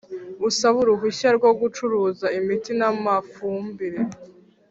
Usaba 0.47 0.75
uruhushya 0.83 1.29
rwo 1.37 1.51
gucuruza 1.59 2.25
imiti 2.39 2.71
n 2.79 2.81
amafumbire 2.91 3.99